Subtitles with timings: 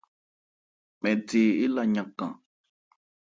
[1.01, 2.33] Mɛn the éla yankan.